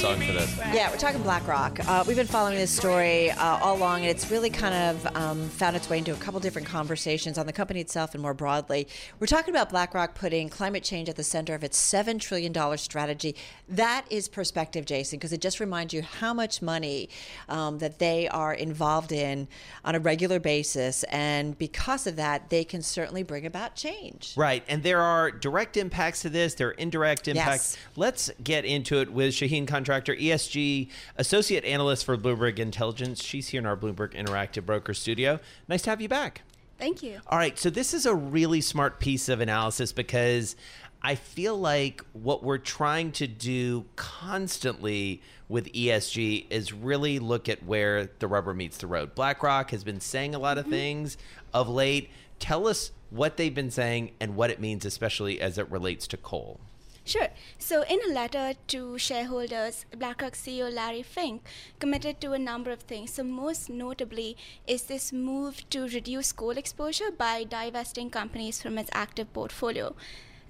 [0.00, 0.56] Song for this.
[0.72, 1.86] Yeah, we're talking BlackRock.
[1.86, 5.46] Uh, we've been following this story uh, all along, and it's really kind of um,
[5.50, 8.88] found its way into a couple different conversations on the company itself and more broadly.
[9.18, 13.36] We're talking about BlackRock putting climate change at the center of its $7 trillion strategy.
[13.68, 17.10] That is perspective, Jason, because it just reminds you how much money
[17.50, 19.48] um, that they are involved in
[19.84, 21.02] on a regular basis.
[21.10, 24.32] And because of that, they can certainly bring about change.
[24.34, 24.64] Right.
[24.66, 27.76] And there are direct impacts to this, there are indirect impacts.
[27.76, 27.78] Yes.
[27.96, 33.24] Let's get into it with Shaheen Contractor, ESG Associate Analyst for Bloomberg Intelligence.
[33.24, 35.40] She's here in our Bloomberg Interactive Broker studio.
[35.66, 36.42] Nice to have you back.
[36.78, 37.18] Thank you.
[37.26, 40.54] All right, so this is a really smart piece of analysis because
[41.02, 47.64] I feel like what we're trying to do constantly with ESG is really look at
[47.64, 49.16] where the rubber meets the road.
[49.16, 50.72] BlackRock has been saying a lot of mm-hmm.
[50.72, 51.16] things
[51.52, 52.10] of late.
[52.38, 56.16] Tell us what they've been saying and what it means, especially as it relates to
[56.16, 56.60] coal.
[57.04, 57.28] Sure.
[57.58, 61.42] So, in a letter to shareholders, BlackRock CEO Larry Fink
[61.78, 63.14] committed to a number of things.
[63.14, 64.36] So, most notably
[64.66, 69.94] is this move to reduce coal exposure by divesting companies from its active portfolio.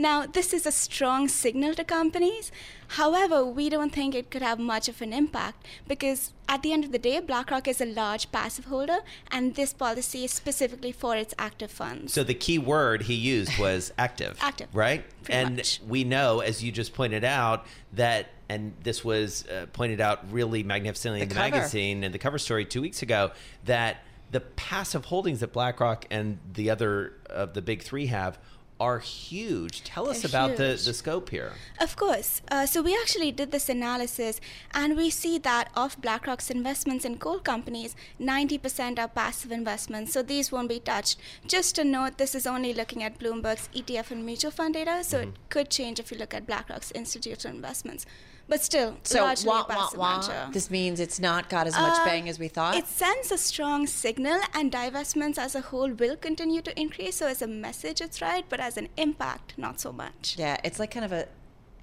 [0.00, 2.50] Now, this is a strong signal to companies.
[2.88, 6.84] However, we don't think it could have much of an impact because at the end
[6.84, 11.14] of the day, BlackRock is a large passive holder, and this policy is specifically for
[11.16, 12.14] its active funds.
[12.14, 14.38] So the key word he used was active.
[14.40, 15.04] Active, Right?
[15.22, 15.80] pretty and much.
[15.86, 20.62] we know, as you just pointed out, that, and this was uh, pointed out really
[20.62, 21.56] magnificently in The the cover.
[21.56, 23.32] magazine and the cover story two weeks ago,
[23.66, 23.98] that
[24.30, 28.38] the passive holdings that BlackRock and the other of the big three have
[28.80, 29.84] are huge.
[29.84, 30.84] Tell us They're about the, huge.
[30.86, 31.52] the scope here.
[31.78, 32.40] Of course.
[32.50, 34.40] Uh, so we actually did this analysis,
[34.72, 40.12] and we see that of BlackRock's investments in coal companies, 90% are passive investments.
[40.14, 41.18] So these won't be touched.
[41.46, 45.18] Just to note, this is only looking at Bloomberg's ETF and mutual fund data, so
[45.20, 45.28] Mm-hmm.
[45.30, 48.06] it could change if you look at BlackRock's institutional investments.
[48.50, 50.20] But still, So largely wah, a wah, passive wah.
[50.20, 50.52] venture.
[50.52, 52.74] This means it's not got as much Uh, bang as we thought.
[52.76, 57.14] It sends a strong signal, and divestments as a whole will continue to increase.
[57.16, 60.34] So, as a message, it's right, but as an impact, not so much.
[60.36, 61.28] yeah, it's like kind of a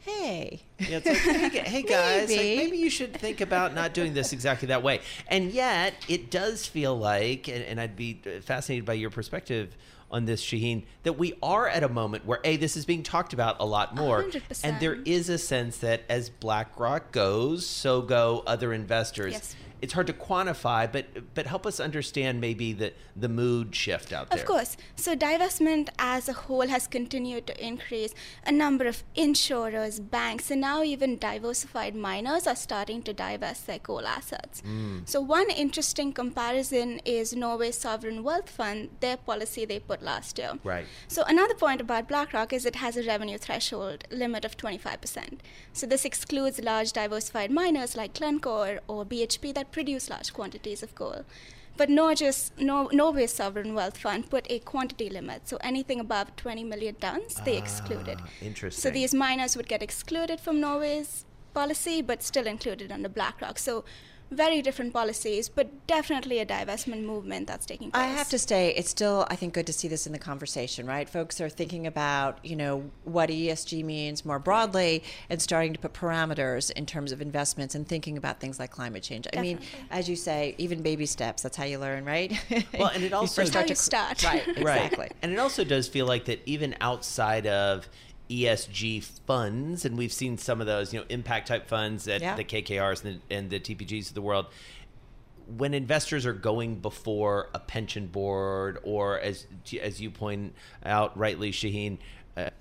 [0.01, 0.61] hey.
[0.79, 2.57] Yeah, it's like, hey, hey guys, like, Maybe.
[2.57, 5.01] maybe you should think about not doing this exactly that way.
[5.27, 9.75] And yet, it does feel like, and, and I'd be fascinated by your perspective
[10.09, 13.33] on this, Shaheen, that we are at a moment where a this is being talked
[13.33, 14.29] about a lot more,
[14.63, 15.07] and there 100%.
[15.07, 19.33] is a sense that as BlackRock goes, so go other investors.
[19.33, 19.55] Yes.
[19.81, 24.29] It's hard to quantify, but but help us understand maybe the the mood shift out
[24.29, 24.39] there.
[24.39, 24.77] Of course.
[24.95, 28.13] So divestment as a whole has continued to increase.
[28.45, 33.79] A number of insurers, banks, and now even diversified miners are starting to divest their
[33.79, 34.61] coal assets.
[34.61, 35.07] Mm.
[35.07, 40.53] So one interesting comparison is Norway's sovereign wealth fund, their policy they put last year.
[40.63, 40.85] Right.
[41.07, 45.39] So another point about BlackRock is it has a revenue threshold limit of 25%.
[45.73, 50.95] So this excludes large diversified miners like Glencore or BHP that produce large quantities of
[50.95, 51.23] coal.
[51.77, 56.63] But Norway's, Nor- Norway's sovereign wealth fund put a quantity limit, so anything above 20
[56.63, 58.17] million tons, they excluded.
[58.21, 58.81] Ah, interesting.
[58.81, 63.59] So these miners would get excluded from Norway's policy, but still included under BlackRock.
[63.59, 63.85] So
[64.31, 68.03] very different policies, but definitely a divestment movement that's taking place.
[68.03, 70.85] I have to say, it's still, I think, good to see this in the conversation,
[70.85, 71.07] right?
[71.09, 75.93] Folks are thinking about, you know, what ESG means more broadly and starting to put
[75.93, 79.27] parameters in terms of investments and thinking about things like climate change.
[79.35, 79.59] I mean,
[79.91, 82.31] as you say, even baby steps, that's how you learn, right?
[82.77, 84.23] Well, and it You also- first How you to- start.
[84.23, 84.97] Right, exactly.
[84.99, 85.13] Right.
[85.21, 87.87] And it also does feel like that even outside of
[88.29, 92.35] ESG funds, and we've seen some of those, you know, impact type funds that Yeah.
[92.35, 94.47] the KKRs and the, and the TPGs of the world,
[95.55, 99.47] when investors are going before a pension board or, as
[99.81, 100.53] as you point
[100.85, 101.99] out rightly, Shaheen,
[102.35, 102.51] a,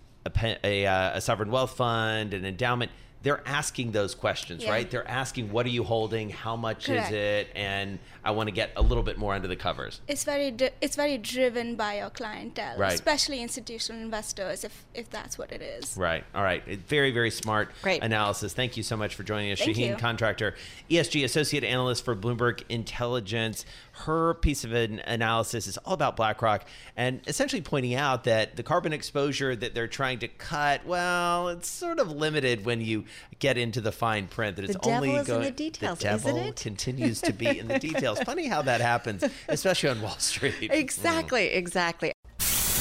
[0.65, 2.93] a, uh, a sovereign wealth fund, an endowment,
[3.27, 4.71] they're asking those questions, Yeah.
[4.71, 4.89] right?
[4.89, 6.31] They're asking, what are you holding?
[6.31, 7.09] How much Correct.
[7.09, 7.49] is it?
[7.57, 10.01] And I want to get a little bit more under the covers.
[10.07, 12.93] it's very it's very driven by your clientele, Right.
[12.93, 15.97] especially institutional investors, if if that's what it is.
[15.97, 16.23] Right.
[16.37, 16.63] All right.
[16.89, 18.01] Very, very smart Great.
[18.05, 18.53] analysis.
[18.53, 19.59] Thank you so much for joining us.
[19.59, 19.97] Thank Shaheen you.
[19.97, 20.55] Contractor,
[20.89, 23.65] ESG Associate Analyst for Bloomberg Intelligence.
[24.07, 26.65] Her piece of an analysis is all about BlackRock
[26.97, 31.69] and essentially pointing out that the carbon exposure that they're trying to cut, well, it's
[31.69, 33.05] sort of limited when you
[33.39, 34.57] get into the fine print.
[34.57, 35.43] That it's devil only is in going.
[35.45, 36.57] the details, the isn't devil it?
[36.57, 38.19] continues to be in the details.
[38.21, 40.55] Funny how that happens, especially on Wall Street.
[40.73, 42.13] exactly, exactly.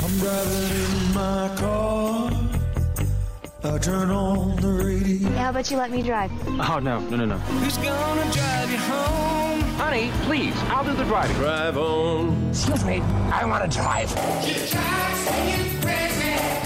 [0.03, 2.31] I'm driving in my car.
[3.63, 5.29] I turn on the radio.
[5.29, 6.31] How about you let me drive?
[6.47, 7.37] Oh, no, no, no, no.
[7.37, 9.61] Who's gonna drive you home?
[9.79, 11.35] Honey, please, I'll do the driving.
[11.37, 12.49] Drive on.
[12.49, 14.09] Excuse me, I want to drive.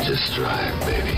[0.04, 1.18] Just drive, baby.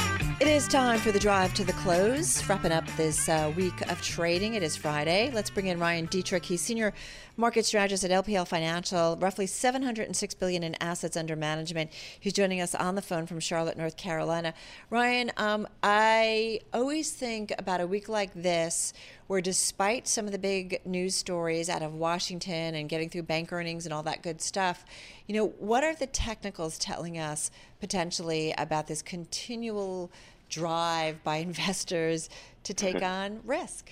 [0.41, 2.43] It is time for the drive to the close.
[2.49, 4.55] Wrapping up this uh, week of trading.
[4.55, 5.29] It is Friday.
[5.31, 6.45] Let's bring in Ryan Detrick.
[6.45, 6.93] He's senior
[7.37, 9.17] market strategist at LPL Financial.
[9.17, 11.91] Roughly 706 billion in assets under management.
[12.19, 14.55] He's joining us on the phone from Charlotte, North Carolina.
[14.89, 18.93] Ryan, um, I always think about a week like this
[19.31, 23.53] where despite some of the big news stories out of Washington and getting through bank
[23.53, 24.83] earnings and all that good stuff,
[25.25, 30.11] you know, what are the technicals telling us potentially about this continual
[30.49, 32.29] drive by investors
[32.65, 33.89] to take on risk?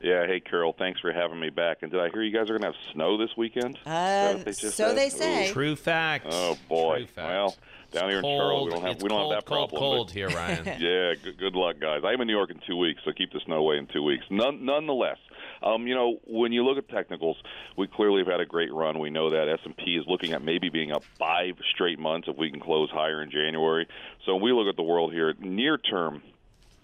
[0.00, 1.78] Yeah, hey Carol, thanks for having me back.
[1.82, 3.76] And did I hear you guys are going to have snow this weekend?
[3.76, 4.98] Is Uh, they just so said?
[4.98, 5.48] they say.
[5.48, 5.52] Ooh.
[5.52, 6.26] True fact.
[6.28, 6.96] Oh boy.
[6.96, 7.28] True fact.
[7.28, 7.56] Well,
[7.92, 9.80] down here in Charlotte, we don't have It's we don't cold, have that cold, problem.
[9.80, 10.64] cold but- here, Ryan.
[10.80, 12.02] yeah, good, good luck, guys.
[12.04, 14.24] I'm in New York in two weeks, so keep the snow away in two weeks.
[14.30, 15.18] None, nonetheless,
[15.62, 17.36] um, you know, when you look at technicals,
[17.76, 18.98] we clearly have had a great run.
[18.98, 22.28] We know that S and P is looking at maybe being up five straight months
[22.28, 23.86] if we can close higher in January.
[24.26, 26.22] So when we look at the world here, near term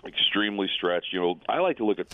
[0.07, 1.12] extremely stretched.
[1.12, 2.07] You know, I like to look at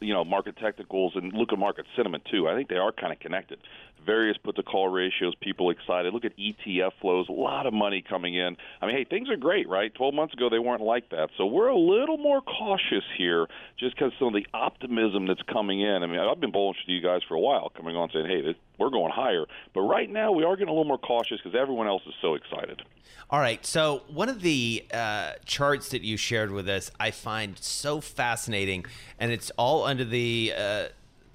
[0.00, 2.48] you know market technicals and look at market sentiment too.
[2.48, 3.58] I think they are kind of connected.
[4.06, 6.14] Various put to call ratios, people excited.
[6.14, 8.56] Look at ETF flows, a lot of money coming in.
[8.80, 9.92] I mean, hey, things are great, right?
[9.92, 11.30] 12 months ago they weren't like that.
[11.36, 15.80] So we're a little more cautious here just because some of the optimism that's coming
[15.80, 16.02] in.
[16.02, 18.42] I mean, I've been bullish to you guys for a while, coming on saying, hey,
[18.42, 19.44] this, we're going higher.
[19.74, 22.34] But right now we are getting a little more cautious because everyone else is so
[22.34, 22.82] excited.
[23.28, 23.64] All right.
[23.66, 28.86] So one of the uh, charts that you shared with us, I find so fascinating,
[29.18, 30.84] and it's all under the uh,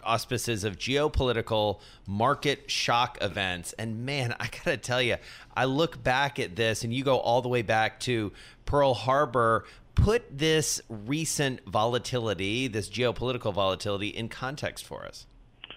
[0.04, 3.74] auspices of geopolitical market shock events.
[3.74, 5.18] And man, I gotta tell you,
[5.56, 8.32] I look back at this, and you go all the way back to
[8.66, 9.66] Pearl Harbor.
[9.94, 15.28] Put this recent volatility, this geopolitical volatility, in context for us.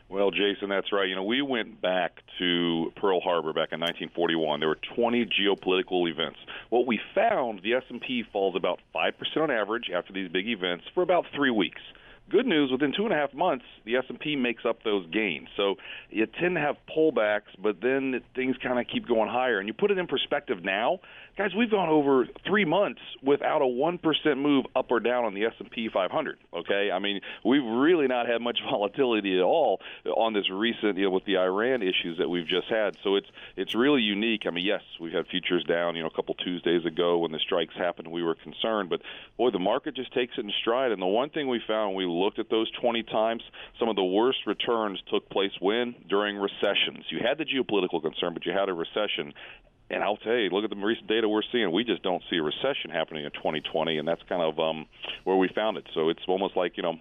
[0.09, 1.09] Well, Jason, that's right.
[1.09, 4.61] You know, we went back to Pearl Harbor back in 1941.
[4.61, 6.39] There were 20 geopolitical events.
[6.69, 11.03] What we found, the S&P falls about 5% on average after these big events for
[11.03, 11.81] about 3 weeks.
[12.31, 15.49] Good news, within two and a half months, the S&P makes up those gains.
[15.59, 15.75] So
[16.09, 19.59] you tend to have pullbacks, but then things kind of keep going higher.
[19.59, 21.01] And you put it in perspective now,
[21.37, 25.45] guys, we've gone over three months without a 1% move up or down on the
[25.45, 26.91] S&P 500, okay?
[26.93, 29.81] I mean, we've really not had much volatility at all
[30.17, 32.97] on this recent, you know, with the Iran issues that we've just had.
[33.03, 34.47] So it's it's really unique.
[34.47, 37.39] I mean, yes, we've had futures down, you know, a couple Tuesdays ago when the
[37.39, 39.01] strikes happened, we were concerned, but
[39.37, 40.93] boy, the market just takes it in stride.
[40.93, 43.43] And the one thing we found, we looked at those 20 times,
[43.79, 45.95] some of the worst returns took place when?
[46.09, 47.07] During recessions.
[47.09, 49.33] You had the geopolitical concern, but you had a recession.
[49.91, 51.71] And I'll tell you, look at the recent data we're seeing.
[51.71, 54.87] We just don't see a recession happening in 2020, and that's kind of um,
[55.25, 55.87] where we found it.
[55.95, 56.95] So it's almost like, you know,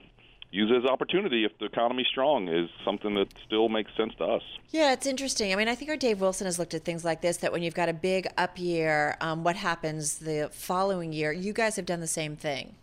[0.51, 4.25] use it as opportunity if the economy's strong is something that still makes sense to
[4.25, 4.43] us.
[4.69, 5.51] Yeah, it's interesting.
[5.51, 7.63] I mean, I think our Dave Wilson has looked at things like this that when
[7.63, 11.31] you've got a big up year, um, what happens the following year?
[11.31, 12.75] You guys have done the same thing.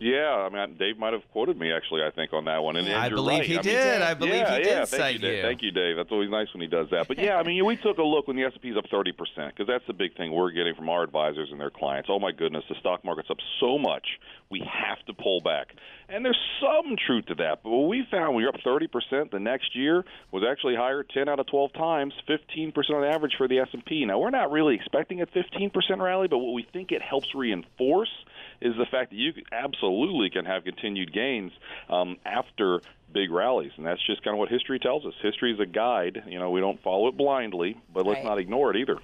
[0.00, 2.02] Yeah, I mean, Dave might have quoted me actually.
[2.02, 3.46] I think on that one, and, and I believe right.
[3.46, 4.02] he I mean, did.
[4.02, 4.84] I believe yeah, he did yeah.
[4.84, 5.36] Thank cite you, Dave.
[5.36, 5.42] you.
[5.42, 5.96] Thank you, Dave.
[5.96, 7.08] That's always nice when he does that.
[7.08, 9.54] But yeah, I mean, we took a look when the S&P is up 30 percent
[9.54, 12.08] because that's the big thing we're getting from our advisors and their clients.
[12.10, 14.06] Oh my goodness, the stock market's up so much,
[14.50, 15.68] we have to pull back.
[16.08, 17.62] And there's some truth to that.
[17.62, 21.02] But what we found when you're up 30 percent the next year was actually higher
[21.02, 24.04] 10 out of 12 times, 15 percent on average for the S&P.
[24.04, 27.34] Now we're not really expecting a 15 percent rally, but what we think it helps
[27.34, 28.10] reinforce
[28.60, 31.52] is the fact that you absolutely can have continued gains
[31.88, 32.80] um, after
[33.12, 35.14] big rallies, and that's just kind of what history tells us.
[35.22, 36.24] History is a guide.
[36.26, 38.24] You know, we don't follow it blindly, but let's Right.
[38.24, 38.98] not ignore it either.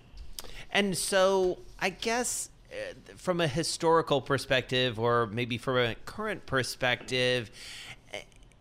[0.70, 7.50] And so, I guess uh, from a historical perspective, or maybe from a current perspective,
[8.12, 8.18] uh,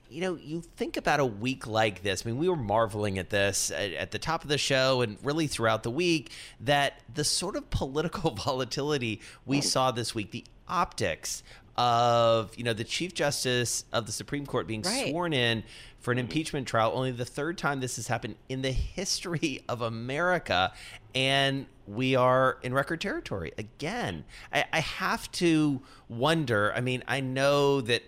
[0.10, 2.24] you know, you think about a week like this.
[2.24, 5.18] I mean, we were marveling at this at, at the top of the show and
[5.24, 10.46] really throughout the week that the sort of political volatility we saw this week, the
[10.67, 11.43] optics
[11.78, 15.10] of, you know, the Chief Justice of the Supreme Court being Right.
[15.10, 15.63] sworn in
[15.99, 19.82] for an impeachment trial, only the third time this has happened in the history of
[19.82, 20.71] America.
[21.15, 24.23] And we are in record territory again.
[24.52, 26.71] I, I have to wonder.
[26.76, 28.04] I mean, I know that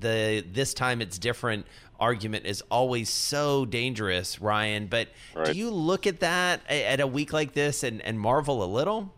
[0.00, 1.66] the this time it's different
[1.98, 4.86] argument is always so dangerous, Ryan.
[4.86, 5.46] But Right.
[5.52, 9.12] do you look at that at a week like this and, and marvel a little?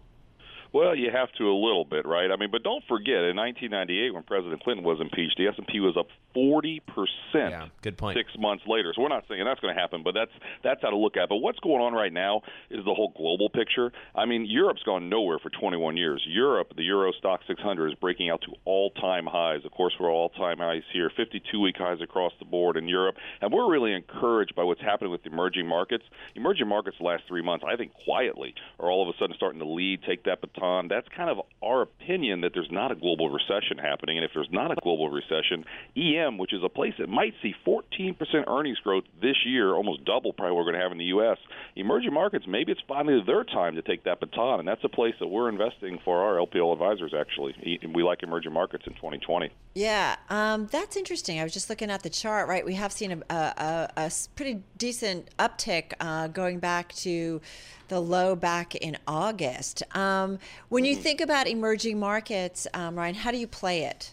[0.72, 2.30] Well, you have to a little bit, right?
[2.30, 5.96] I mean, but don't forget, in 1998, when President Clinton was impeached, the S&P was
[5.98, 7.50] up 40 percent.
[7.50, 8.16] Yeah, good point.
[8.16, 10.90] Six months later, so we're not saying that's going to happen, but that's that's how
[10.90, 11.24] to look at.
[11.24, 11.28] it.
[11.28, 13.92] But what's going on right now is the whole global picture.
[14.14, 16.22] I mean, Europe's gone nowhere for 21 years.
[16.26, 19.64] Europe, the Euro Stoxx 600 is breaking out to all-time highs.
[19.64, 23.70] Of course, we're all-time highs here, 52-week highs across the board in Europe, and we're
[23.70, 26.04] really encouraged by what's happening with the emerging markets.
[26.34, 29.60] Emerging markets the last three months, I think, quietly are all of a sudden starting
[29.60, 30.88] to lead, take that baton.
[30.88, 34.50] That's kind of our opinion that there's not a global recession happening, and if there's
[34.50, 35.64] not a global recession,
[35.96, 38.16] EM EM, which is a place that might see 14%
[38.48, 41.38] earnings growth this year, almost double probably what we're going to have in the U.S.
[41.76, 45.14] Emerging markets, maybe it's finally their time to take that baton, and that's a place
[45.20, 47.12] that we're investing for our LPL advisors.
[47.18, 49.50] Actually, we like emerging markets in 2020.
[49.74, 51.40] Yeah, um, that's interesting.
[51.40, 52.48] I was just looking at the chart.
[52.48, 57.40] Right, we have seen a, a, a pretty decent uptick uh, going back to
[57.88, 59.82] the low back in August.
[59.94, 64.12] Um, when you think about emerging markets, um, Ryan, how do you play it?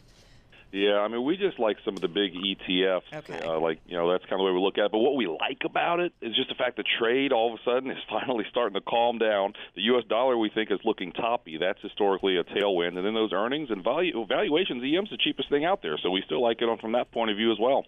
[0.71, 3.01] Yeah, I mean, we just like some of the big ETFs.
[3.11, 3.39] Okay.
[3.43, 4.91] Uh, like, you know, that's kind of the way we look at it.
[4.91, 7.63] But what we like about it is just the fact that trade all of a
[7.63, 9.53] sudden is finally starting to calm down.
[9.75, 10.03] The U.S.
[10.07, 11.57] dollar, we think, is looking toppy.
[11.57, 12.97] That's historically a tailwind.
[12.97, 15.97] And then those earnings and value, valuations, EM's the cheapest thing out there.
[16.01, 17.85] So we still like it on from that point of view as well.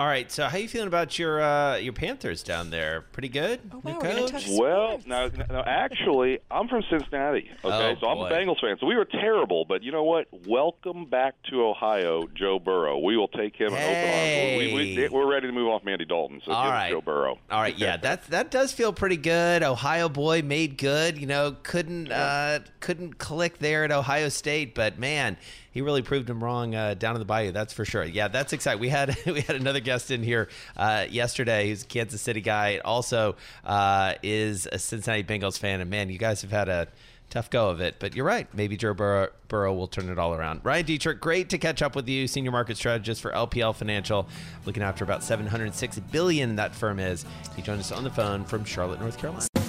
[0.00, 0.32] All right.
[0.32, 3.02] So, how you feeling about your uh, your Panthers down there?
[3.12, 3.60] Pretty good.
[3.70, 4.46] Oh, wow, New coach?
[4.48, 7.50] Well, now, now, actually, I'm from Cincinnati.
[7.62, 8.28] Okay, Oh, so I'm boy.
[8.28, 8.78] a Bengals fan.
[8.80, 10.26] So we were terrible, but you know what?
[10.48, 12.98] Welcome back to Ohio, Joe Burrow.
[12.98, 14.56] We will take him in open arms.
[14.58, 15.08] We, we, Hey.
[15.10, 16.40] we're ready to move off Andy Dalton.
[16.46, 16.90] So All give us right.
[16.92, 17.38] Joe Burrow.
[17.50, 19.62] All right, yeah, that that does feel pretty good.
[19.62, 21.18] Ohio boy made good.
[21.18, 25.36] You know, couldn't uh, couldn't click there at Ohio State, but man,
[25.70, 27.52] he really proved him wrong uh, down in the bayou.
[27.52, 28.04] That's for sure.
[28.04, 28.80] Yeah, that's exciting.
[28.80, 32.80] We had we had another guest in here uh, yesterday who's a Kansas City guy.
[32.84, 36.88] Also, uh, is a Cincinnati Bengals fan, and man, you guys have had a
[37.30, 37.96] tough go of it.
[37.98, 38.52] But you're right.
[38.52, 40.60] Maybe Joe Burrow, Burrow will turn it all around.
[40.64, 44.28] Ryan Detrick, great to catch up with you, senior market strategist for LPL Financial,
[44.66, 47.24] looking after about 706 billion that firm is.
[47.56, 49.46] He joined us on the phone from Charlotte, North Carolina.